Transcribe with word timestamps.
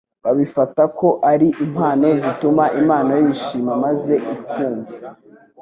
Babifata 0.23 0.83
ko 0.97 1.07
ari 1.31 1.47
impano 1.65 2.07
zituma 2.21 2.63
Imana 2.81 3.11
yishima 3.23 3.71
maze 3.83 4.13
ikumva. 4.33 4.89